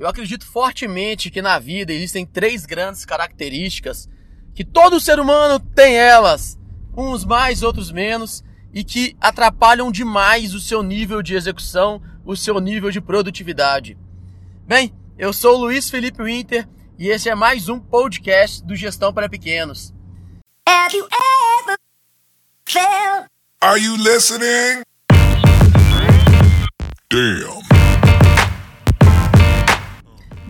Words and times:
Eu 0.00 0.08
acredito 0.08 0.46
fortemente 0.46 1.30
que 1.30 1.42
na 1.42 1.58
vida 1.58 1.92
existem 1.92 2.24
três 2.24 2.64
grandes 2.64 3.04
características 3.04 4.08
que 4.54 4.64
todo 4.64 4.98
ser 4.98 5.20
humano 5.20 5.60
tem 5.60 5.94
elas, 5.94 6.58
uns 6.96 7.22
mais, 7.22 7.62
outros 7.62 7.92
menos, 7.92 8.42
e 8.72 8.82
que 8.82 9.14
atrapalham 9.20 9.92
demais 9.92 10.54
o 10.54 10.60
seu 10.60 10.82
nível 10.82 11.20
de 11.20 11.34
execução, 11.34 12.00
o 12.24 12.34
seu 12.34 12.58
nível 12.60 12.90
de 12.90 12.98
produtividade. 12.98 13.98
Bem, 14.66 14.90
eu 15.18 15.34
sou 15.34 15.56
o 15.56 15.60
Luiz 15.60 15.90
Felipe 15.90 16.22
Winter 16.22 16.66
e 16.98 17.08
esse 17.08 17.28
é 17.28 17.34
mais 17.34 17.68
um 17.68 17.78
podcast 17.78 18.64
do 18.64 18.74
Gestão 18.74 19.12
para 19.12 19.28
Pequenos. 19.28 19.92
Have 20.66 20.96
you 20.96 21.06
ever 21.12 21.76
felt... 22.64 23.26
Are 23.60 23.78
you 23.78 23.96
listening? 23.96 24.82
Damn. 27.10 27.79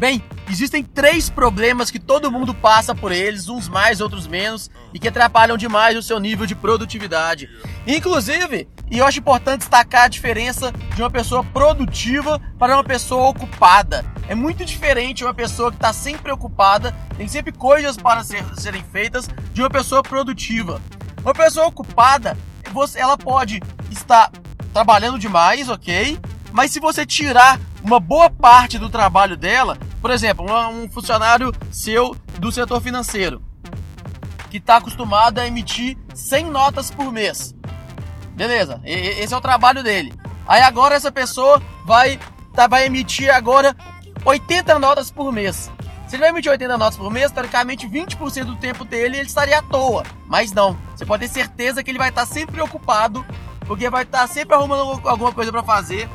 Bem, 0.01 0.25
existem 0.49 0.83
três 0.83 1.29
problemas 1.29 1.91
que 1.91 1.99
todo 1.99 2.33
mundo 2.33 2.55
passa 2.55 2.95
por 2.95 3.13
eles, 3.13 3.51
uns 3.51 3.69
mais, 3.69 4.01
outros 4.01 4.27
menos, 4.27 4.71
e 4.95 4.99
que 4.99 5.09
atrapalham 5.09 5.59
demais 5.59 5.95
o 5.95 6.03
seu 6.03 6.19
nível 6.19 6.47
de 6.47 6.55
produtividade. 6.55 7.51
Inclusive, 7.87 8.67
e 8.91 8.97
eu 8.97 9.05
acho 9.05 9.19
importante 9.19 9.59
destacar 9.59 10.05
a 10.05 10.09
diferença 10.09 10.73
de 10.97 11.03
uma 11.03 11.11
pessoa 11.11 11.45
produtiva 11.45 12.41
para 12.59 12.77
uma 12.77 12.83
pessoa 12.83 13.29
ocupada. 13.29 14.03
É 14.27 14.35
muito 14.35 14.65
diferente 14.65 15.23
uma 15.23 15.35
pessoa 15.35 15.71
que 15.71 15.77
está 15.77 15.93
sempre 15.93 16.33
ocupada, 16.33 16.97
tem 17.19 17.29
sempre 17.29 17.53
coisas 17.53 17.99
para 17.99 18.25
ser, 18.25 18.43
serem 18.57 18.83
feitas, 18.83 19.29
de 19.53 19.61
uma 19.61 19.69
pessoa 19.69 20.03
produtiva. 20.03 20.81
Uma 21.21 21.35
pessoa 21.35 21.67
ocupada, 21.67 22.39
você, 22.73 22.99
ela 22.99 23.19
pode 23.19 23.61
estar 23.91 24.33
trabalhando 24.73 25.19
demais, 25.19 25.69
ok? 25.69 26.19
Mas 26.53 26.71
se 26.71 26.81
você 26.81 27.05
tirar 27.05 27.61
uma 27.83 28.01
boa 28.01 28.31
parte 28.31 28.79
do 28.79 28.89
trabalho 28.89 29.37
dela, 29.37 29.77
por 30.01 30.11
exemplo, 30.11 30.47
um, 30.47 30.91
funcionário 30.91 31.53
seu 31.71 32.17
do 32.39 32.51
setor 32.51 32.81
financeiro 32.81 33.43
que 34.51 34.57
está 34.57 34.79
acostumado 34.79 35.39
a 35.39 35.47
emitir 35.47 35.97
100 36.13 36.47
notas 36.47 36.91
por 36.91 37.13
mês. 37.13 37.55
Beleza, 38.35 38.81
esse 38.85 39.33
é 39.33 39.37
o 39.37 39.41
trabalho 39.41 39.83
dele. 39.83 40.13
Aí 40.47 40.63
agora 40.63 40.95
essa 40.95 41.13
pessoa 41.13 41.63
vai, 41.85 42.19
tá, 42.53 42.67
vai 42.67 42.87
emitir 42.87 43.33
agora 43.33 43.77
80 44.25 44.79
notas 44.79 45.11
por 45.11 45.33
mês. 45.33 45.71
Se 46.09 46.17
ele 46.17 46.23
vai 46.23 46.31
emitir 46.31 46.51
80 46.51 46.77
notas 46.77 46.99
por 46.99 47.09
mês, 47.13 47.31
teoricamente 47.31 47.89
20% 47.89 48.45
do 48.45 48.57
tempo 48.57 48.85
dele 48.85 49.19
ele 49.19 49.29
estaria 49.29 49.59
à 49.59 49.63
toa. 49.63 50.03
Mas 50.27 50.53
não, 50.53 50.77
você 50.97 51.07
pode 51.07 51.29
ter 51.29 51.33
certeza 51.33 51.85
que 51.85 51.91
ele 51.91 51.99
vai 51.99 52.09
estar 52.09 52.27
sempre 52.27 52.61
ocupado, 52.61 53.25
porque 53.61 53.89
vai 53.89 54.03
estar 54.03 54.27
sempre 54.27 54.57
arrumando 54.57 55.01
alguma 55.07 55.33
coisa 55.33 55.53
para 55.53 55.63
fazer 55.63 56.09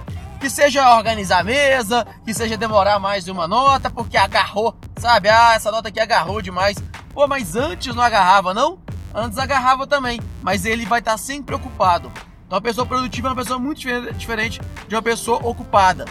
que 0.46 0.50
seja 0.52 0.96
organizar 0.96 1.40
a 1.40 1.44
mesa, 1.44 2.06
que 2.24 2.32
seja 2.32 2.56
demorar 2.56 3.00
mais 3.00 3.26
de 3.26 3.32
uma 3.32 3.48
nota, 3.48 3.90
porque 3.90 4.16
agarrou, 4.16 4.76
sabe? 4.96 5.28
Ah, 5.28 5.56
essa 5.56 5.72
nota 5.72 5.88
aqui 5.88 6.00
agarrou 6.00 6.40
demais. 6.40 6.78
Pô, 7.16 7.28
mas 7.28 7.56
antes 7.56 7.96
não 7.96 8.04
agarrava, 8.04 8.54
não? 8.54 8.78
Antes 9.12 9.40
agarrava 9.40 9.88
também, 9.88 10.22
mas 10.44 10.64
ele 10.64 10.86
vai 10.86 11.00
estar 11.00 11.18
sempre 11.18 11.56
ocupado. 11.56 12.12
Então, 12.46 12.58
uma 12.58 12.62
pessoa 12.62 12.86
produtiva 12.86 13.28
é 13.28 13.32
uma 13.32 13.36
pessoa 13.36 13.58
muito 13.58 13.82
diferente 14.16 14.62
de 14.88 14.94
uma 14.94 15.02
pessoa 15.02 15.40
ocupada. 15.40 16.06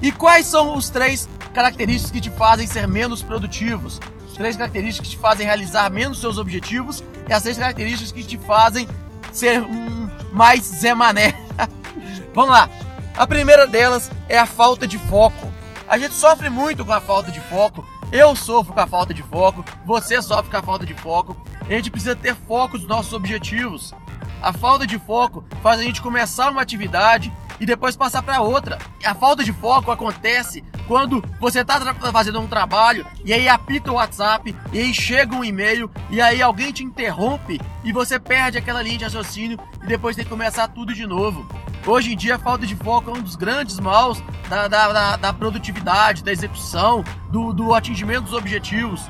E 0.00 0.12
quais 0.12 0.46
são 0.46 0.76
os 0.76 0.88
três 0.88 1.28
características 1.52 2.12
que 2.12 2.20
te 2.20 2.30
fazem 2.30 2.68
ser 2.68 2.86
menos 2.86 3.20
produtivos? 3.20 4.00
Três 4.36 4.56
características 4.56 5.08
que 5.08 5.16
te 5.16 5.20
fazem 5.20 5.44
realizar 5.44 5.90
menos 5.90 6.20
seus 6.20 6.38
objetivos 6.38 7.02
e 7.28 7.32
as 7.32 7.42
três 7.42 7.58
características 7.58 8.12
que 8.12 8.22
te 8.22 8.38
fazem 8.38 8.86
ser 9.32 9.60
um 9.60 10.08
mais 10.32 10.62
Zé 10.62 10.94
Mané. 10.94 11.34
Vamos 12.32 12.50
lá. 12.50 12.70
A 13.18 13.26
primeira 13.26 13.66
delas 13.66 14.12
é 14.28 14.38
a 14.38 14.46
falta 14.46 14.86
de 14.86 14.96
foco. 14.96 15.52
A 15.88 15.98
gente 15.98 16.14
sofre 16.14 16.48
muito 16.48 16.84
com 16.84 16.92
a 16.92 17.00
falta 17.00 17.32
de 17.32 17.40
foco. 17.40 17.84
Eu 18.12 18.36
sofro 18.36 18.72
com 18.72 18.78
a 18.78 18.86
falta 18.86 19.12
de 19.12 19.24
foco, 19.24 19.64
você 19.84 20.22
sofre 20.22 20.48
com 20.48 20.56
a 20.56 20.62
falta 20.62 20.86
de 20.86 20.94
foco. 20.94 21.36
A 21.62 21.72
gente 21.72 21.90
precisa 21.90 22.14
ter 22.14 22.36
foco 22.36 22.78
nos 22.78 22.86
nossos 22.86 23.12
objetivos. 23.12 23.92
A 24.40 24.52
falta 24.52 24.86
de 24.86 25.00
foco 25.00 25.44
faz 25.60 25.80
a 25.80 25.82
gente 25.82 26.00
começar 26.00 26.48
uma 26.48 26.62
atividade 26.62 27.32
e 27.58 27.66
depois 27.66 27.96
passar 27.96 28.22
para 28.22 28.40
outra. 28.40 28.78
A 29.04 29.14
falta 29.16 29.42
de 29.42 29.52
foco 29.52 29.90
acontece 29.90 30.62
quando 30.86 31.20
você 31.40 31.62
está 31.62 31.80
fazendo 32.12 32.38
um 32.38 32.46
trabalho 32.46 33.04
e 33.24 33.32
aí 33.32 33.48
apita 33.48 33.90
o 33.90 33.96
WhatsApp 33.96 34.54
e 34.72 34.78
aí 34.78 34.94
chega 34.94 35.34
um 35.34 35.44
e-mail 35.44 35.90
e 36.08 36.20
aí 36.20 36.40
alguém 36.40 36.70
te 36.70 36.84
interrompe 36.84 37.60
e 37.82 37.92
você 37.92 38.16
perde 38.20 38.58
aquela 38.58 38.80
linha 38.80 38.98
de 38.98 39.04
raciocínio 39.04 39.58
e 39.82 39.86
depois 39.88 40.14
tem 40.14 40.24
que 40.24 40.30
começar 40.30 40.68
tudo 40.68 40.94
de 40.94 41.04
novo. 41.04 41.44
Hoje 41.86 42.12
em 42.12 42.16
dia, 42.16 42.36
a 42.36 42.38
falta 42.38 42.66
de 42.66 42.76
foco 42.76 43.10
é 43.10 43.14
um 43.14 43.22
dos 43.22 43.36
grandes 43.36 43.78
maus 43.80 44.22
da, 44.48 44.68
da, 44.68 44.92
da, 44.92 45.16
da 45.16 45.32
produtividade, 45.32 46.22
da 46.22 46.30
execução, 46.30 47.02
do, 47.30 47.52
do 47.52 47.74
atingimento 47.74 48.22
dos 48.22 48.34
objetivos. 48.34 49.08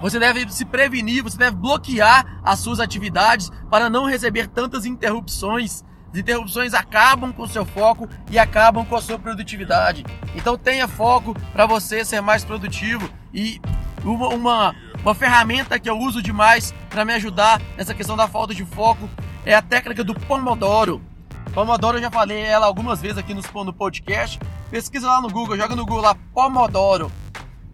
Você 0.00 0.18
deve 0.18 0.50
se 0.50 0.64
prevenir, 0.64 1.22
você 1.22 1.36
deve 1.36 1.56
bloquear 1.56 2.40
as 2.42 2.58
suas 2.58 2.80
atividades 2.80 3.50
para 3.70 3.90
não 3.90 4.06
receber 4.06 4.48
tantas 4.48 4.86
interrupções. 4.86 5.84
As 6.12 6.18
interrupções 6.18 6.74
acabam 6.74 7.32
com 7.32 7.42
o 7.42 7.48
seu 7.48 7.64
foco 7.64 8.08
e 8.30 8.38
acabam 8.38 8.84
com 8.84 8.96
a 8.96 9.02
sua 9.02 9.18
produtividade. 9.18 10.04
Então 10.34 10.56
tenha 10.58 10.88
foco 10.88 11.34
para 11.52 11.66
você 11.66 12.04
ser 12.04 12.20
mais 12.20 12.44
produtivo. 12.44 13.08
E 13.32 13.60
uma, 14.02 14.28
uma, 14.28 14.74
uma 15.02 15.14
ferramenta 15.14 15.78
que 15.78 15.88
eu 15.88 15.98
uso 15.98 16.22
demais 16.22 16.74
para 16.88 17.04
me 17.04 17.12
ajudar 17.14 17.60
nessa 17.76 17.94
questão 17.94 18.16
da 18.16 18.26
falta 18.26 18.54
de 18.54 18.64
foco 18.64 19.08
é 19.44 19.54
a 19.54 19.62
técnica 19.62 20.02
do 20.02 20.14
Pomodoro. 20.14 21.09
Pomodoro 21.52 21.98
eu 21.98 22.02
já 22.02 22.10
falei 22.10 22.38
ela 22.38 22.66
algumas 22.66 23.00
vezes 23.00 23.18
aqui 23.18 23.34
no, 23.34 23.42
no 23.64 23.72
podcast. 23.72 24.38
Pesquisa 24.70 25.08
lá 25.08 25.20
no 25.20 25.28
Google, 25.28 25.56
joga 25.56 25.74
no 25.74 25.84
Google 25.84 26.02
lá 26.02 26.14
Pomodoro. 26.32 27.10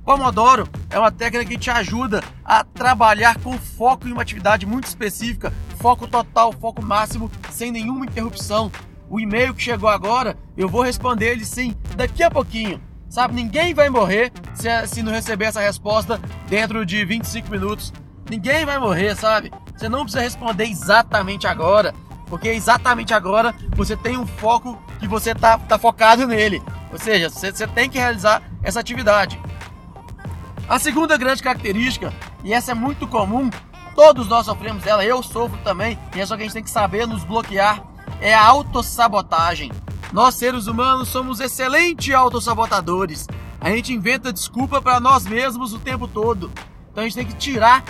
Pomodoro 0.02 0.68
é 0.88 0.98
uma 0.98 1.10
técnica 1.10 1.44
que 1.44 1.58
te 1.58 1.68
ajuda 1.68 2.22
a 2.44 2.64
trabalhar 2.64 3.38
com 3.40 3.58
foco 3.58 4.08
em 4.08 4.12
uma 4.12 4.22
atividade 4.22 4.64
muito 4.64 4.86
específica, 4.86 5.52
foco 5.78 6.06
total, 6.06 6.52
foco 6.52 6.82
máximo, 6.82 7.30
sem 7.50 7.70
nenhuma 7.70 8.06
interrupção. 8.06 8.70
O 9.10 9.20
e-mail 9.20 9.54
que 9.54 9.62
chegou 9.62 9.88
agora, 9.88 10.36
eu 10.56 10.68
vou 10.68 10.82
responder 10.82 11.32
ele 11.32 11.44
sim 11.44 11.76
daqui 11.96 12.22
a 12.22 12.30
pouquinho. 12.30 12.80
Sabe, 13.10 13.34
ninguém 13.34 13.74
vai 13.74 13.90
morrer 13.90 14.32
se, 14.54 14.68
se 14.86 15.02
não 15.02 15.12
receber 15.12 15.46
essa 15.46 15.60
resposta 15.60 16.20
dentro 16.48 16.84
de 16.86 17.04
25 17.04 17.50
minutos. 17.50 17.92
Ninguém 18.28 18.64
vai 18.64 18.78
morrer, 18.78 19.14
sabe? 19.14 19.52
Você 19.76 19.88
não 19.88 20.02
precisa 20.02 20.22
responder 20.22 20.64
exatamente 20.64 21.46
agora. 21.46 21.94
Porque 22.26 22.48
exatamente 22.48 23.14
agora 23.14 23.54
você 23.74 23.96
tem 23.96 24.16
um 24.16 24.26
foco 24.26 24.80
que 24.98 25.06
você 25.06 25.30
está 25.30 25.58
tá 25.58 25.78
focado 25.78 26.26
nele. 26.26 26.62
Ou 26.92 26.98
seja, 26.98 27.30
você, 27.30 27.52
você 27.52 27.66
tem 27.66 27.88
que 27.88 27.98
realizar 27.98 28.42
essa 28.62 28.80
atividade. 28.80 29.40
A 30.68 30.78
segunda 30.78 31.16
grande 31.16 31.42
característica, 31.42 32.12
e 32.42 32.52
essa 32.52 32.72
é 32.72 32.74
muito 32.74 33.06
comum, 33.06 33.48
todos 33.94 34.26
nós 34.28 34.46
sofremos 34.46 34.82
dela, 34.82 35.04
eu 35.04 35.22
sofro 35.22 35.58
também, 35.62 35.98
e 36.14 36.20
é 36.20 36.26
só 36.26 36.36
que 36.36 36.42
a 36.42 36.44
gente 36.44 36.54
tem 36.54 36.62
que 36.64 36.70
saber 36.70 37.06
nos 37.06 37.22
bloquear, 37.22 37.82
é 38.20 38.34
a 38.34 38.44
autossabotagem. 38.44 39.70
Nós 40.12 40.34
seres 40.34 40.66
humanos 40.66 41.08
somos 41.08 41.40
excelentes 41.40 42.14
autossabotadores. 42.14 43.26
A 43.60 43.70
gente 43.70 43.92
inventa 43.92 44.32
desculpa 44.32 44.80
para 44.80 44.98
nós 44.98 45.26
mesmos 45.26 45.72
o 45.72 45.78
tempo 45.78 46.08
todo. 46.08 46.50
Então 46.90 47.04
a 47.04 47.08
gente 47.08 47.16
tem 47.16 47.26
que 47.26 47.34
tirar, 47.34 47.84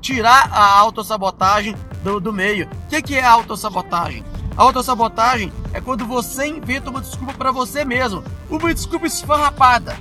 tirar 0.00 0.50
a 0.52 0.78
autossabotagem 0.78 1.76
do, 2.06 2.20
do 2.20 2.32
meio. 2.32 2.66
O 2.66 2.88
que, 2.88 3.02
que 3.02 3.14
é 3.16 3.24
autossabotagem? 3.24 4.24
A 4.56 4.62
autossabotagem 4.62 5.52
é 5.72 5.80
quando 5.80 6.06
você 6.06 6.46
inventa 6.46 6.88
uma 6.88 7.00
desculpa 7.00 7.34
para 7.34 7.50
você 7.50 7.84
mesmo. 7.84 8.22
Uma 8.48 8.72
desculpa 8.72 9.06
esfarrapada. 9.06 9.96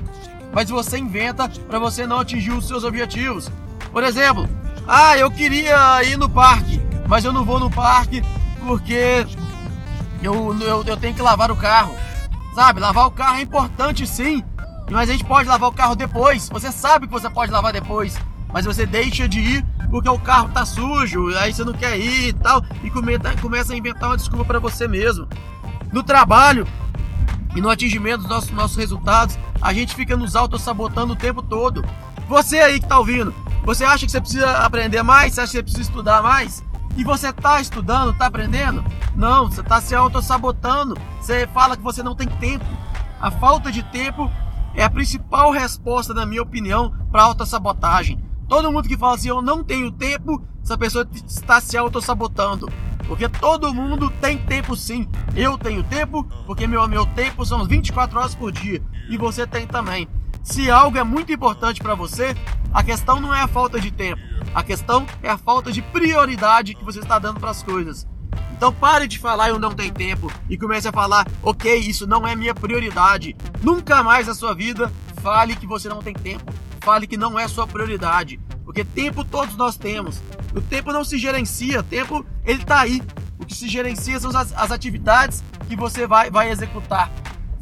Mas 0.54 0.70
você 0.70 1.00
inventa 1.00 1.50
para 1.50 1.80
você 1.80 2.06
não 2.06 2.20
atingir 2.20 2.52
os 2.52 2.68
seus 2.68 2.84
objetivos. 2.84 3.52
Por 3.92 4.04
exemplo, 4.04 4.48
ah, 4.88 5.18
eu 5.18 5.32
queria 5.32 6.04
ir 6.04 6.16
no 6.16 6.30
parque, 6.30 6.80
mas 7.08 7.26
eu 7.26 7.34
não 7.34 7.44
vou 7.44 7.60
no 7.60 7.72
parque 7.72 8.22
porque 8.66 9.26
eu, 10.22 10.56
eu, 10.62 10.84
eu 10.84 10.98
tenho 10.98 11.16
que 11.16 11.22
lavar 11.22 11.52
o 11.52 11.56
carro. 11.56 11.96
Sabe, 12.54 12.80
lavar 12.80 13.08
o 13.08 13.12
carro 13.12 13.38
é 13.38 13.42
importante 13.42 14.08
sim, 14.08 14.42
mas 14.90 15.10
a 15.10 15.12
gente 15.12 15.26
pode 15.26 15.50
lavar 15.50 15.70
o 15.70 15.74
carro 15.74 15.96
depois. 15.96 16.48
Você 16.50 16.72
sabe 16.72 17.08
que 17.08 17.12
você 17.12 17.30
pode 17.30 17.52
lavar 17.52 17.74
depois 17.74 18.16
mas 18.56 18.64
você 18.64 18.86
deixa 18.86 19.28
de 19.28 19.42
ir 19.42 19.66
porque 19.96 20.10
o 20.10 20.20
carro 20.20 20.50
tá 20.50 20.66
sujo, 20.66 21.30
aí 21.38 21.54
você 21.54 21.64
não 21.64 21.72
quer 21.72 21.98
ir 21.98 22.28
e 22.28 22.34
tal, 22.34 22.62
e 22.84 22.92
começa 23.40 23.72
a 23.72 23.78
inventar 23.78 24.10
uma 24.10 24.18
desculpa 24.18 24.44
para 24.44 24.60
você 24.60 24.90
mesmo. 24.90 25.26
No 25.90 26.04
trabalho 26.04 26.68
e 27.56 27.62
no 27.62 27.70
atingimento 27.70 28.18
dos 28.18 28.30
nossos, 28.30 28.52
nossos 28.52 28.76
resultados, 28.76 29.40
a 29.62 29.72
gente 29.72 29.96
fica 29.96 30.18
nos 30.18 30.36
auto-sabotando 30.36 31.14
o 31.14 31.16
tempo 31.16 31.42
todo. 31.42 31.82
Você 32.28 32.60
aí 32.60 32.82
que 32.82 32.88
tá 32.90 33.00
ouvindo, 33.00 33.34
você 33.64 33.86
acha 33.86 34.06
que 34.06 34.12
você 34.12 34.20
precisa 34.20 34.52
aprender 34.58 35.02
mais? 35.02 35.34
Você 35.34 35.40
acha 35.40 35.52
que 35.52 35.58
você 35.60 35.64
precisa 35.64 35.90
estudar 35.90 36.22
mais? 36.22 36.62
E 36.98 37.04
você 37.06 37.32
tá 37.32 37.62
estudando, 37.62 38.18
tá 38.18 38.26
aprendendo? 38.26 38.84
Não, 39.16 39.50
você 39.50 39.64
tá 39.64 39.80
se 39.80 39.96
auto-sabotando. 39.96 40.98
Você 41.22 41.48
fala 41.48 41.78
que 41.78 41.84
você 41.84 42.04
não 42.04 42.16
tem 42.16 42.28
tempo. 42.28 42.66
A 43.22 43.32
falta 43.32 43.72
de 43.72 43.82
tempo 43.82 44.30
é 44.74 44.84
a 44.84 44.90
principal 44.90 45.52
resposta, 45.52 46.14
na 46.14 46.26
minha 46.26 46.42
opinião, 46.42 46.94
para 47.10 47.24
auto-sabotagem. 47.24 48.25
Todo 48.48 48.72
mundo 48.72 48.88
que 48.88 48.98
fala 48.98 49.16
assim, 49.16 49.30
eu 49.30 49.42
não 49.42 49.64
tenho 49.64 49.92
tempo, 49.92 50.44
essa 50.64 50.78
pessoa 50.78 51.08
está 51.28 51.60
se 51.60 51.78
auto-sabotando. 51.78 52.72
Porque 53.08 53.30
todo 53.30 53.74
mundo 53.74 54.10
tem 54.22 54.38
tempo 54.38 54.76
sim. 54.76 55.08
Eu 55.36 55.58
tenho 55.58 55.84
tempo, 55.84 56.24
porque 56.46 56.66
meu, 56.68 56.88
meu 56.88 57.06
tempo 57.06 57.46
são 57.46 57.66
24 57.66 58.20
horas 58.20 58.36
por 58.36 58.52
dia. 58.52 58.82
E 59.10 59.18
você 59.18 59.46
tem 59.46 59.68
também. 59.68 60.08
Se 60.44 60.70
algo 60.70 60.98
é 60.98 61.04
muito 61.04 61.32
importante 61.32 61.82
para 61.82 61.96
você, 61.96 62.36
a 62.74 62.84
questão 62.84 63.20
não 63.20 63.34
é 63.34 63.42
a 63.42 63.48
falta 63.48 63.80
de 63.80 63.92
tempo. 63.92 64.22
A 64.54 64.64
questão 64.64 65.06
é 65.22 65.30
a 65.30 65.38
falta 65.38 65.72
de 65.72 65.82
prioridade 65.82 66.76
que 66.76 66.84
você 66.84 67.00
está 67.00 67.18
dando 67.20 67.40
para 67.40 67.52
as 67.52 67.64
coisas. 67.64 68.08
Então 68.52 68.72
pare 68.72 69.08
de 69.08 69.20
falar 69.20 69.50
eu 69.50 69.60
não 69.60 69.72
tenho 69.72 69.94
tempo 69.94 70.32
e 70.50 70.58
comece 70.58 70.88
a 70.88 70.92
falar, 70.92 71.28
ok, 71.44 71.78
isso 71.78 72.08
não 72.08 72.26
é 72.26 72.36
minha 72.36 72.56
prioridade. 72.56 73.36
Nunca 73.62 74.02
mais 74.02 74.28
na 74.28 74.34
sua 74.34 74.54
vida 74.54 74.92
fale 75.22 75.56
que 75.56 75.68
você 75.68 75.90
não 75.90 76.02
tem 76.02 76.14
tempo. 76.14 76.54
Fale 76.86 77.08
que 77.08 77.18
não 77.18 77.40
é 77.40 77.48
sua 77.48 77.66
prioridade. 77.66 78.40
Porque 78.64 78.86
tempo 78.86 79.26
todos 79.26 79.58
nós 79.58 79.76
temos. 79.76 80.22
O 80.54 80.62
tempo 80.62 80.94
não 80.94 81.04
se 81.04 81.18
gerencia, 81.18 81.80
o 81.80 81.84
tempo 81.84 82.24
ele 82.46 82.62
está 82.62 82.82
aí. 82.82 83.02
O 83.40 83.46
que 83.46 83.56
se 83.56 83.68
gerencia 83.68 84.20
são 84.20 84.30
as, 84.30 84.54
as 84.54 84.72
atividades 84.72 85.44
que 85.68 85.76
você 85.76 86.06
vai, 86.06 86.30
vai 86.30 86.52
executar. 86.52 87.12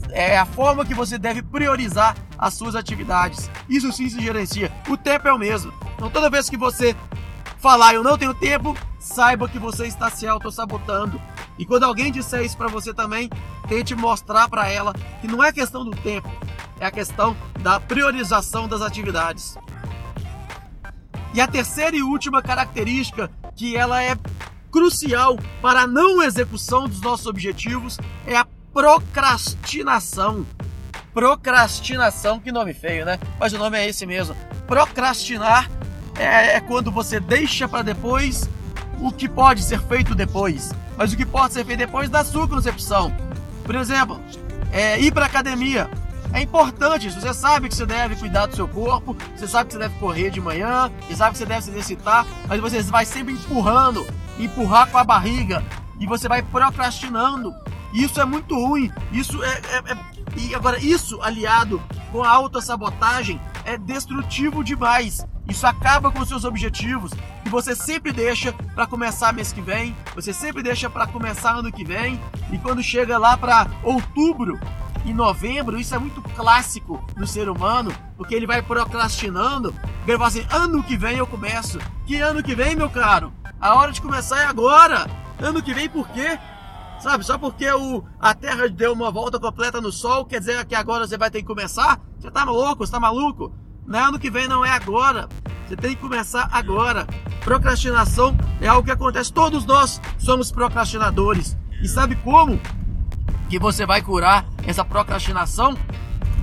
É 0.09 0.37
a 0.37 0.45
forma 0.45 0.85
que 0.85 0.93
você 0.93 1.17
deve 1.17 1.41
priorizar 1.41 2.17
as 2.37 2.53
suas 2.55 2.75
atividades. 2.75 3.49
Isso 3.69 3.93
sim 3.93 4.09
se 4.09 4.21
gerencia. 4.21 4.69
O 4.89 4.97
tempo 4.97 5.25
é 5.25 5.33
o 5.33 5.39
mesmo. 5.39 5.73
Então 5.95 6.09
toda 6.09 6.29
vez 6.29 6.49
que 6.49 6.57
você 6.57 6.93
falar 7.59 7.93
eu 7.93 8.03
não 8.03 8.17
tenho 8.17 8.33
tempo, 8.33 8.77
saiba 8.99 9.47
que 9.47 9.57
você 9.57 9.87
está 9.87 10.09
se 10.09 10.27
auto-sabotando. 10.27 11.19
E 11.57 11.65
quando 11.65 11.83
alguém 11.83 12.11
disser 12.11 12.43
isso 12.43 12.57
para 12.57 12.67
você 12.67 12.93
também, 12.93 13.29
tente 13.69 13.95
mostrar 13.95 14.49
para 14.49 14.67
ela 14.67 14.93
que 15.21 15.27
não 15.27 15.41
é 15.41 15.49
questão 15.53 15.85
do 15.85 15.91
tempo, 15.91 16.29
é 16.79 16.85
a 16.85 16.91
questão 16.91 17.35
da 17.61 17.79
priorização 17.79 18.67
das 18.67 18.81
atividades. 18.81 19.55
E 21.33 21.41
a 21.41 21.47
terceira 21.47 21.95
e 21.95 22.03
última 22.03 22.41
característica 22.41 23.29
que 23.55 23.75
ela 23.75 24.01
é 24.01 24.15
crucial 24.71 25.37
para 25.61 25.81
a 25.81 25.87
não 25.87 26.21
execução 26.21 26.87
dos 26.87 27.01
nossos 27.01 27.27
objetivos 27.27 27.97
é 28.25 28.35
a 28.35 28.45
procrastinação. 28.73 30.45
Procrastinação, 31.13 32.39
que 32.39 32.51
nome 32.51 32.73
feio, 32.73 33.05
né? 33.05 33.19
Mas 33.39 33.53
o 33.53 33.57
nome 33.57 33.77
é 33.77 33.87
esse 33.87 34.05
mesmo. 34.05 34.35
Procrastinar 34.65 35.69
é, 36.17 36.55
é 36.55 36.59
quando 36.59 36.91
você 36.91 37.19
deixa 37.19 37.67
para 37.67 37.83
depois 37.83 38.49
o 38.99 39.11
que 39.11 39.29
pode 39.29 39.63
ser 39.63 39.79
feito 39.81 40.15
depois. 40.15 40.71
Mas 40.97 41.13
o 41.13 41.17
que 41.17 41.25
pode 41.25 41.53
ser 41.53 41.65
feito 41.65 41.79
depois 41.79 42.09
da 42.09 42.23
sua 42.23 42.47
concepção. 42.47 43.15
Por 43.63 43.75
exemplo, 43.75 44.19
é, 44.71 44.99
ir 44.99 45.11
para 45.11 45.25
academia. 45.25 45.89
É 46.33 46.41
importante, 46.41 47.11
você 47.11 47.33
sabe 47.33 47.69
que 47.69 47.75
você 47.75 47.85
deve 47.85 48.15
cuidar 48.15 48.47
do 48.47 48.55
seu 48.55 48.67
corpo, 48.67 49.15
você 49.35 49.47
sabe 49.47 49.67
que 49.67 49.73
você 49.73 49.79
deve 49.79 49.99
correr 49.99 50.31
de 50.31 50.41
manhã, 50.41 50.91
você 51.01 51.15
sabe 51.15 51.33
que 51.33 51.37
você 51.37 51.45
deve 51.45 51.61
se 51.61 51.69
exercitar, 51.69 52.25
mas 52.47 52.59
você 52.59 52.81
vai 52.81 53.05
sempre 53.05 53.33
empurrando, 53.33 54.05
empurrar 54.39 54.89
com 54.89 54.97
a 54.97 55.03
barriga, 55.03 55.63
e 55.99 56.07
você 56.07 56.27
vai 56.27 56.41
procrastinando. 56.41 57.53
Isso 57.93 58.19
é 58.19 58.25
muito 58.25 58.55
ruim. 58.55 58.91
Isso 59.11 59.43
é, 59.43 59.49
é, 59.49 59.91
é 59.93 60.13
e 60.35 60.55
agora 60.55 60.79
isso 60.79 61.21
aliado 61.21 61.81
com 62.11 62.23
a 62.23 62.29
autossabotagem 62.29 63.39
é 63.65 63.77
destrutivo 63.77 64.63
demais. 64.63 65.25
Isso 65.47 65.67
acaba 65.67 66.11
com 66.11 66.25
seus 66.25 66.45
objetivos 66.45 67.11
e 67.45 67.49
você 67.49 67.75
sempre 67.75 68.11
deixa 68.11 68.53
para 68.73 68.87
começar 68.87 69.33
mês 69.33 69.51
que 69.53 69.61
vem, 69.61 69.95
você 70.15 70.33
sempre 70.33 70.63
deixa 70.63 70.89
para 70.89 71.05
começar 71.05 71.51
ano 71.51 71.71
que 71.71 71.83
vem 71.83 72.19
e 72.51 72.57
quando 72.57 72.81
chega 72.81 73.17
lá 73.17 73.37
para 73.37 73.67
outubro, 73.83 74.59
em 75.05 75.13
novembro, 75.13 75.79
isso 75.79 75.93
é 75.93 75.99
muito 75.99 76.21
clássico 76.21 77.03
do 77.15 77.27
ser 77.27 77.49
humano, 77.49 77.93
porque 78.17 78.33
ele 78.33 78.47
vai 78.47 78.61
procrastinando, 78.61 79.73
ele 80.07 80.17
fala 80.17 80.27
assim, 80.27 80.45
ano 80.49 80.83
que 80.83 80.97
vem 80.97 81.17
eu 81.17 81.27
começo. 81.27 81.79
Que 82.05 82.19
ano 82.19 82.43
que 82.43 82.55
vem, 82.55 82.75
meu 82.75 82.89
caro? 82.89 83.33
A 83.59 83.75
hora 83.75 83.91
de 83.91 84.01
começar 84.01 84.41
é 84.41 84.45
agora. 84.45 85.07
Ano 85.39 85.61
que 85.61 85.73
vem 85.73 85.89
por 85.89 86.07
quê? 86.09 86.37
Sabe, 86.99 87.25
só 87.25 87.37
porque 87.37 87.69
o, 87.69 88.03
a 88.19 88.33
Terra 88.33 88.69
deu 88.69 88.93
uma 88.93 89.11
volta 89.11 89.37
completa 89.37 89.81
no 89.81 89.91
Sol, 89.91 90.25
quer 90.25 90.39
dizer 90.39 90.65
que 90.65 90.75
agora 90.75 91.05
você 91.05 91.17
vai 91.17 91.29
ter 91.29 91.41
que 91.41 91.47
começar? 91.47 91.99
Você 92.17 92.31
tá 92.31 92.45
louco, 92.45 92.85
você 92.85 92.91
tá 92.91 92.99
maluco? 92.99 93.53
Não, 93.85 94.07
ano 94.07 94.19
que 94.19 94.29
vem 94.29 94.47
não 94.47 94.63
é 94.63 94.71
agora. 94.71 95.27
Você 95.67 95.75
tem 95.75 95.95
que 95.95 96.01
começar 96.01 96.47
agora. 96.51 97.05
Procrastinação 97.43 98.37
é 98.61 98.67
algo 98.67 98.85
que 98.85 98.91
acontece. 98.91 99.33
Todos 99.33 99.65
nós 99.65 100.01
somos 100.17 100.51
procrastinadores. 100.51 101.57
E 101.81 101.87
sabe 101.87 102.15
como? 102.15 102.59
Que 103.53 103.59
você 103.59 103.85
vai 103.85 104.01
curar 104.01 104.47
essa 104.65 104.83
procrastinação, 104.83 105.77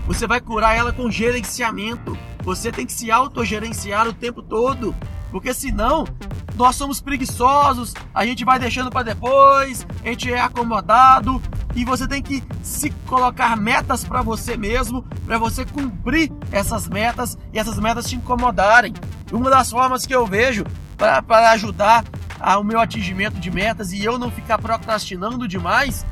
você 0.07 0.29
vai 0.29 0.41
curar 0.41 0.77
ela 0.77 0.93
com 0.93 1.11
gerenciamento. 1.11 2.17
Você 2.45 2.71
tem 2.71 2.87
que 2.87 2.93
se 2.93 3.11
autogerenciar 3.11 4.07
o 4.07 4.13
tempo 4.13 4.41
todo, 4.41 4.95
porque 5.29 5.53
senão 5.53 6.05
nós 6.55 6.77
somos 6.77 7.01
preguiçosos, 7.01 7.95
a 8.15 8.25
gente 8.25 8.45
vai 8.45 8.61
deixando 8.61 8.93
para 8.93 9.03
depois, 9.03 9.85
a 10.05 10.09
gente 10.09 10.33
é 10.33 10.41
acomodado 10.41 11.43
e 11.75 11.85
você 11.85 12.07
tem 12.07 12.23
que 12.23 12.45
se 12.63 12.91
colocar 13.09 13.57
metas 13.57 14.05
para 14.05 14.23
você 14.23 14.57
mesmo, 14.57 15.03
para 15.27 15.37
você 15.37 15.65
cumprir 15.65 16.31
essas 16.53 16.89
metas 16.89 17.37
e 17.53 17.59
essas 17.59 17.77
metas 17.81 18.09
te 18.09 18.15
incomodarem. 18.15 18.95
Uma 19.33 19.51
das 19.51 19.69
formas 19.69 20.07
que 20.07 20.15
eu 20.15 20.25
vejo 20.29 20.65
para 20.97 21.51
ajudar 21.51 22.05
ao 22.41 22.65
meu 22.65 22.81
atingimento 22.81 23.39
de 23.39 23.51
metas 23.51 23.93
e 23.93 24.03
eu 24.03 24.19
não 24.19 24.31
ficar 24.31 24.59
procrastinando 24.59 25.47
demais 25.47 26.07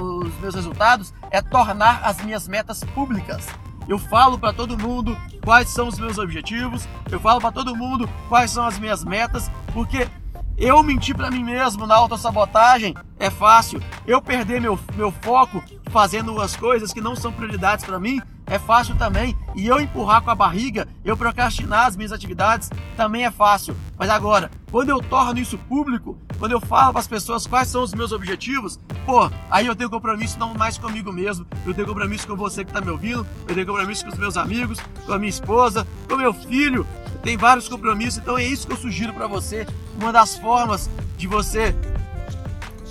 os 0.00 0.34
meus 0.40 0.54
resultados 0.54 1.12
é 1.30 1.42
tornar 1.42 2.00
as 2.02 2.20
minhas 2.22 2.48
metas 2.48 2.82
públicas. 2.82 3.46
Eu 3.88 3.98
falo 3.98 4.38
para 4.38 4.52
todo 4.52 4.78
mundo 4.78 5.16
quais 5.44 5.68
são 5.68 5.86
os 5.86 5.98
meus 5.98 6.18
objetivos, 6.18 6.88
eu 7.10 7.20
falo 7.20 7.40
para 7.40 7.52
todo 7.52 7.76
mundo 7.76 8.08
quais 8.28 8.50
são 8.50 8.66
as 8.66 8.78
minhas 8.78 9.04
metas, 9.04 9.50
porque 9.72 10.08
eu 10.56 10.82
mentir 10.82 11.14
para 11.14 11.30
mim 11.30 11.44
mesmo 11.44 11.86
na 11.86 11.94
autossabotagem 11.94 12.94
é 13.18 13.30
fácil. 13.30 13.80
Eu 14.06 14.20
perder 14.20 14.60
meu, 14.60 14.78
meu 14.96 15.12
foco 15.12 15.62
fazendo 15.90 16.40
as 16.40 16.56
coisas 16.56 16.92
que 16.92 17.00
não 17.00 17.14
são 17.14 17.32
prioridades 17.32 17.84
para 17.84 18.00
mim 18.00 18.20
é 18.46 18.58
fácil 18.58 18.94
também. 18.96 19.36
E 19.54 19.66
eu 19.66 19.80
empurrar 19.80 20.22
com 20.22 20.30
a 20.30 20.34
barriga, 20.34 20.86
eu 21.04 21.16
procrastinar 21.16 21.86
as 21.86 21.96
minhas 21.96 22.12
atividades 22.12 22.70
também 22.96 23.24
é 23.24 23.30
fácil. 23.30 23.76
Mas 23.98 24.08
agora, 24.08 24.50
quando 24.70 24.90
eu 24.90 25.00
torno 25.00 25.40
isso 25.40 25.58
público, 25.58 26.16
quando 26.38 26.52
eu 26.52 26.60
falo 26.60 26.92
para 26.92 27.00
as 27.00 27.08
pessoas 27.08 27.46
quais 27.46 27.68
são 27.68 27.82
os 27.82 27.92
meus 27.92 28.12
objetivos, 28.12 28.78
pô, 29.04 29.30
aí 29.50 29.66
eu 29.66 29.74
tenho 29.74 29.90
compromisso 29.90 30.38
não 30.38 30.54
mais 30.54 30.78
comigo 30.78 31.12
mesmo, 31.12 31.46
eu 31.64 31.74
tenho 31.74 31.86
compromisso 31.86 32.26
com 32.26 32.36
você 32.36 32.64
que 32.64 32.70
está 32.70 32.80
me 32.80 32.90
ouvindo, 32.90 33.26
eu 33.48 33.54
tenho 33.54 33.66
compromisso 33.66 34.04
com 34.04 34.12
os 34.12 34.18
meus 34.18 34.36
amigos, 34.36 34.78
com 35.04 35.12
a 35.12 35.18
minha 35.18 35.30
esposa, 35.30 35.86
com 36.08 36.16
meu 36.16 36.32
filho. 36.32 36.86
Tem 37.22 37.36
vários 37.36 37.68
compromissos, 37.68 38.18
então 38.18 38.38
é 38.38 38.44
isso 38.44 38.66
que 38.66 38.72
eu 38.72 38.76
sugiro 38.76 39.12
para 39.12 39.26
você. 39.26 39.66
Uma 40.00 40.12
das 40.12 40.36
formas 40.36 40.88
de 41.16 41.26
você 41.26 41.74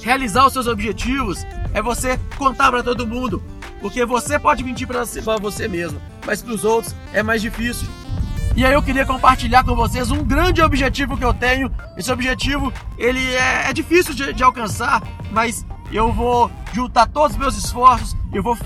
realizar 0.02 0.46
os 0.46 0.54
seus 0.54 0.68
objetivos 0.68 1.46
é 1.74 1.82
você 1.82 2.20
contar 2.38 2.72
para 2.72 2.84
todo 2.84 3.08
mundo 3.08 3.42
porque 3.86 4.04
você 4.04 4.40
pode 4.40 4.64
mentir 4.64 4.88
para 4.88 5.04
você 5.40 5.68
mesmo, 5.68 6.02
mas 6.26 6.42
para 6.42 6.52
os 6.52 6.66
outros 6.66 6.96
é 7.14 7.22
mais 7.22 7.40
difícil. 7.40 7.88
E 8.56 8.66
aí 8.66 8.74
eu 8.74 8.82
queria 8.82 9.06
compartilhar 9.06 9.64
com 9.64 9.76
vocês 9.76 10.10
um 10.10 10.24
grande 10.24 10.60
objetivo 10.60 11.16
que 11.16 11.24
eu 11.24 11.32
tenho. 11.32 11.72
Esse 11.96 12.12
objetivo 12.12 12.74
ele 12.98 13.24
é, 13.36 13.70
é 13.70 13.74
difícil 13.74 14.16
de, 14.16 14.34
de 14.34 14.44
alcançar, 14.44 15.04
mas 15.30 15.64
eu 15.92 16.12
vou 16.12 16.50
juntar 16.74 17.06
todos 17.06 17.34
os 17.34 17.38
meus 17.38 17.56
esforços, 17.56 18.18
eu 18.34 18.42
vou 18.42 18.58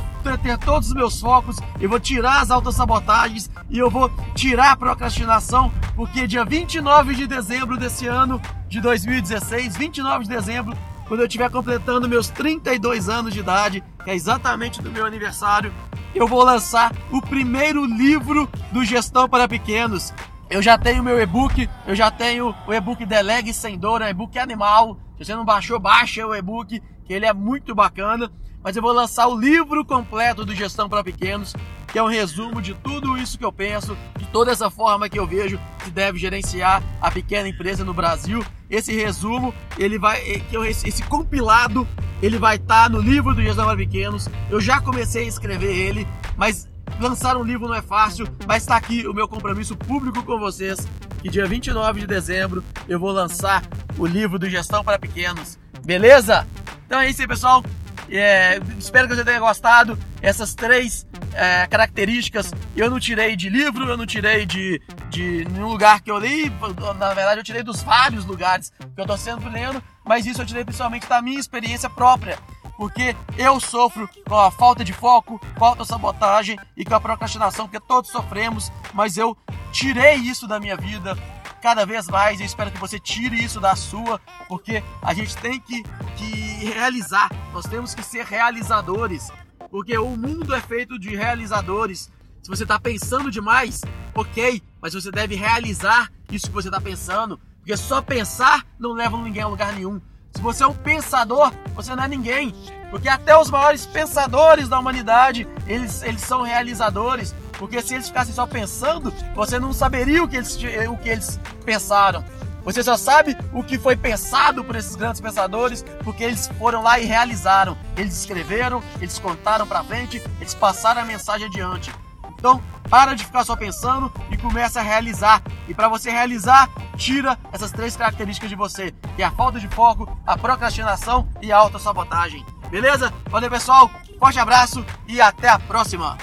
ter 0.41 0.57
todos 0.57 0.87
os 0.87 0.93
meus 0.93 1.19
focos, 1.19 1.57
eu 1.81 1.89
vou 1.89 1.99
tirar 1.99 2.41
as 2.41 2.49
autossabotagens 2.49 3.49
e 3.69 3.77
eu 3.77 3.89
vou 3.89 4.09
tirar 4.35 4.71
a 4.71 4.77
procrastinação, 4.77 5.69
porque 5.97 6.27
dia 6.27 6.45
29 6.45 7.13
de 7.13 7.27
dezembro 7.27 7.75
desse 7.75 8.07
ano 8.07 8.41
de 8.69 8.79
2016, 8.79 9.75
29 9.75 10.23
de 10.23 10.29
dezembro, 10.29 10.77
quando 11.09 11.21
eu 11.21 11.25
estiver 11.25 11.49
completando 11.49 12.07
meus 12.07 12.29
32 12.29 13.09
anos 13.09 13.33
de 13.33 13.39
idade, 13.39 13.83
que 14.03 14.11
é 14.11 14.13
exatamente 14.13 14.79
do 14.79 14.91
meu 14.91 15.07
aniversário, 15.07 15.73
eu 16.13 16.27
vou 16.27 16.43
lançar 16.43 16.93
o 17.11 17.19
primeiro 17.19 17.83
livro 17.83 18.47
do 18.71 18.85
Gestão 18.85 19.27
para 19.27 19.47
Pequenos. 19.47 20.13
Eu 20.51 20.61
já 20.61 20.77
tenho 20.77 21.03
meu 21.03 21.19
e-book, 21.19 21.67
eu 21.87 21.95
já 21.95 22.11
tenho 22.11 22.55
o 22.67 22.73
e-book 22.73 23.03
Delegue 23.07 23.55
Sem 23.55 23.75
Dor, 23.75 24.03
é 24.03 24.05
um 24.05 24.09
e-book 24.09 24.37
animal. 24.37 24.99
Se 25.17 25.25
você 25.25 25.35
não 25.35 25.43
baixou, 25.43 25.79
baixa 25.79 26.25
o 26.27 26.35
e-book, 26.35 26.79
que 27.03 27.13
ele 27.13 27.25
é 27.25 27.33
muito 27.33 27.73
bacana. 27.73 28.31
Mas 28.63 28.75
eu 28.75 28.81
vou 28.81 28.91
lançar 28.91 29.27
o 29.27 29.39
livro 29.39 29.85
completo 29.85 30.43
do 30.43 30.53
Gestão 30.53 30.89
para 30.89 31.03
Pequenos, 31.03 31.55
que 31.91 31.97
é 31.97 32.03
um 32.03 32.07
resumo 32.07 32.61
de 32.61 32.73
tudo 32.73 33.17
isso 33.17 33.37
que 33.37 33.45
eu 33.45 33.51
penso, 33.51 33.97
de 34.17 34.25
toda 34.27 34.51
essa 34.51 34.69
forma 34.69 35.09
que 35.09 35.17
eu 35.17 35.25
vejo 35.25 35.59
que 35.83 35.89
deve 35.89 36.19
gerenciar 36.19 36.83
a 37.01 37.09
pequena 37.09 37.47
empresa 37.47 37.83
no 37.83 37.93
Brasil. 37.93 38.43
Esse 38.69 38.93
resumo, 38.95 39.53
ele 39.77 39.97
vai, 39.97 40.19
eh, 40.21 40.41
esse 40.67 41.01
compilado, 41.03 41.87
ele 42.21 42.37
vai 42.37 42.57
estar 42.57 42.83
tá 42.83 42.89
no 42.89 42.99
livro 42.99 43.33
do 43.33 43.41
Gestão 43.41 43.65
para 43.65 43.77
Pequenos. 43.77 44.27
Eu 44.49 44.59
já 44.59 44.81
comecei 44.81 45.23
a 45.23 45.27
escrever 45.27 45.73
ele, 45.75 46.07
mas 46.37 46.67
lançar 46.99 47.37
um 47.37 47.43
livro 47.43 47.67
não 47.67 47.75
é 47.75 47.81
fácil, 47.81 48.27
mas 48.45 48.63
está 48.63 48.75
aqui 48.75 49.07
o 49.07 49.13
meu 49.13 49.27
compromisso 49.27 49.75
público 49.75 50.21
com 50.23 50.37
vocês, 50.37 50.85
que 51.21 51.29
dia 51.29 51.47
29 51.47 52.01
de 52.01 52.07
dezembro 52.07 52.63
eu 52.87 52.99
vou 52.99 53.11
lançar 53.11 53.63
o 53.97 54.05
livro 54.05 54.37
do 54.37 54.49
Gestão 54.49 54.83
para 54.83 54.99
Pequenos. 54.99 55.57
Beleza? 55.83 56.45
Então 56.85 56.99
é 56.99 57.09
isso 57.09 57.21
aí, 57.21 57.27
pessoal. 57.27 57.63
É, 58.11 58.59
espero 58.77 59.07
que 59.07 59.15
você 59.15 59.23
tenha 59.23 59.39
gostado. 59.39 59.97
essas 60.21 60.55
três 60.55 61.05
é, 61.33 61.67
características 61.67 62.51
eu 62.75 62.89
não 62.89 62.99
tirei 62.99 63.35
de 63.35 63.49
livro, 63.49 63.87
eu 63.87 63.97
não 63.97 64.05
tirei 64.05 64.45
de, 64.45 64.81
de 65.09 65.45
nenhum 65.51 65.69
lugar 65.69 66.01
que 66.01 66.11
eu 66.11 66.17
li. 66.17 66.51
Na 66.97 67.13
verdade, 67.13 67.39
eu 67.39 67.43
tirei 67.43 67.63
dos 67.63 67.81
vários 67.81 68.25
lugares 68.25 68.69
que 68.69 68.99
eu 68.99 69.03
estou 69.03 69.17
sempre 69.17 69.49
lendo, 69.49 69.81
mas 70.05 70.25
isso 70.25 70.41
eu 70.41 70.45
tirei 70.45 70.63
principalmente 70.63 71.07
da 71.07 71.21
minha 71.21 71.39
experiência 71.39 71.89
própria. 71.89 72.37
Porque 72.77 73.13
eu 73.37 73.59
sofro 73.59 74.09
com 74.25 74.39
a 74.39 74.49
falta 74.49 74.85
de 74.85 74.93
foco, 74.93 75.37
com 75.57 75.65
a 75.65 75.67
autossabotagem 75.67 76.57
e 76.77 76.85
com 76.85 76.95
a 76.95 77.01
procrastinação, 77.01 77.67
porque 77.67 77.85
todos 77.85 78.09
sofremos, 78.09 78.71
mas 78.93 79.17
eu 79.17 79.37
tirei 79.71 80.15
isso 80.15 80.47
da 80.47 80.61
minha 80.61 80.77
vida, 80.77 81.17
cada 81.59 81.85
vez 81.85 82.07
mais. 82.07 82.39
Eu 82.39 82.45
espero 82.45 82.71
que 82.71 82.79
você 82.79 82.99
tire 82.99 83.43
isso 83.43 83.59
da 83.59 83.75
sua, 83.75 84.19
porque 84.47 84.83
a 85.01 85.13
gente 85.13 85.37
tem 85.37 85.59
que, 85.59 85.83
que 86.15 86.65
realizar. 86.65 87.29
Nós 87.53 87.65
temos 87.65 87.93
que 87.93 88.01
ser 88.01 88.25
realizadores, 88.25 89.29
porque 89.69 89.97
o 89.97 90.17
mundo 90.17 90.55
é 90.55 90.61
feito 90.61 90.97
de 90.97 91.15
realizadores. 91.15 92.11
Se 92.41 92.49
você 92.49 92.63
está 92.63 92.79
pensando 92.79 93.29
demais, 93.29 93.81
ok, 94.15 94.61
mas 94.81 94.93
você 94.93 95.11
deve 95.11 95.35
realizar 95.35 96.11
isso 96.31 96.47
que 96.47 96.53
você 96.53 96.69
está 96.69 96.79
pensando, 96.79 97.39
porque 97.57 97.75
só 97.75 98.01
pensar 98.01 98.65
não 98.79 98.93
leva 98.93 99.17
ninguém 99.17 99.43
a 99.43 99.47
lugar 99.47 99.73
nenhum. 99.73 100.01
Se 100.31 100.41
você 100.41 100.63
é 100.63 100.67
um 100.67 100.73
pensador, 100.73 101.51
você 101.75 101.95
não 101.95 102.03
é 102.03 102.07
ninguém. 102.07 102.53
Porque 102.89 103.07
até 103.07 103.37
os 103.37 103.49
maiores 103.49 103.85
pensadores 103.85 104.67
da 104.67 104.79
humanidade, 104.79 105.47
eles, 105.67 106.01
eles 106.01 106.21
são 106.21 106.41
realizadores. 106.41 107.35
Porque 107.59 107.81
se 107.81 107.93
eles 107.93 108.07
ficassem 108.07 108.33
só 108.33 108.47
pensando, 108.47 109.13
você 109.35 109.59
não 109.59 109.73
saberia 109.73 110.23
o 110.23 110.27
que 110.27 110.37
eles, 110.37 110.55
o 110.89 110.97
que 110.97 111.09
eles 111.09 111.39
pensaram. 111.65 112.23
Você 112.63 112.81
só 112.81 112.97
sabe 112.97 113.37
o 113.53 113.63
que 113.63 113.77
foi 113.77 113.95
pensado 113.95 114.63
por 114.63 114.75
esses 114.75 114.95
grandes 114.95 115.21
pensadores 115.21 115.83
porque 116.03 116.23
eles 116.23 116.47
foram 116.57 116.81
lá 116.81 116.99
e 116.99 117.05
realizaram. 117.05 117.77
Eles 117.97 118.17
escreveram, 118.17 118.81
eles 119.01 119.19
contaram 119.19 119.67
para 119.67 119.83
frente, 119.83 120.21
eles 120.39 120.53
passaram 120.53 121.01
a 121.01 121.05
mensagem 121.05 121.47
adiante. 121.47 121.91
Então, 122.37 122.61
para 122.89 123.13
de 123.13 123.25
ficar 123.25 123.43
só 123.43 123.55
pensando 123.55 124.11
e 124.31 124.37
começa 124.37 124.79
a 124.79 124.83
realizar. 124.83 125.41
E 125.67 125.73
para 125.73 125.89
você 125.89 126.09
realizar, 126.09 126.69
tira 126.95 127.37
essas 127.51 127.71
três 127.71 127.95
características 127.97 128.49
de 128.49 128.55
você, 128.55 128.93
que 129.15 129.21
é 129.21 129.25
a 129.25 129.31
falta 129.31 129.59
de 129.59 129.67
foco, 129.67 130.17
a 130.25 130.37
procrastinação 130.37 131.27
e 131.41 131.51
a 131.51 131.57
autossabotagem. 131.57 132.45
Beleza? 132.69 133.13
Valeu, 133.29 133.49
pessoal. 133.49 133.91
Forte 134.17 134.39
abraço 134.39 134.85
e 135.07 135.19
até 135.19 135.49
a 135.49 135.59
próxima. 135.59 136.17